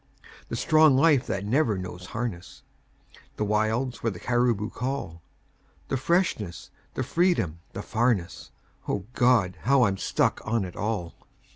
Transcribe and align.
The 0.49 0.55
strong 0.55 0.97
life 0.97 1.27
that 1.27 1.45
never 1.45 1.77
knows 1.77 2.07
harness; 2.07 2.63
The 3.37 3.43
wilds 3.45 4.01
where 4.01 4.09
the 4.09 4.19
caribou 4.19 4.71
call; 4.71 5.21
The 5.89 5.95
freshness, 5.97 6.71
the 6.95 7.03
freedom, 7.03 7.59
the 7.73 7.83
farness 7.83 8.49
O 8.87 9.05
God! 9.13 9.59
how 9.61 9.83
I'm 9.83 9.97
stuck 9.97 10.41
on 10.43 10.65
it 10.65 10.75
all. 10.75 11.13